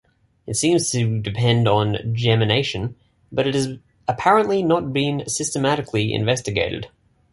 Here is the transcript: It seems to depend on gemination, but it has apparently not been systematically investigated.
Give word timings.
It 0.47 0.55
seems 0.55 0.89
to 0.93 1.19
depend 1.21 1.67
on 1.67 1.93
gemination, 2.15 2.95
but 3.31 3.45
it 3.45 3.53
has 3.53 3.77
apparently 4.07 4.63
not 4.63 4.91
been 4.93 5.29
systematically 5.29 6.11
investigated. 6.11 6.87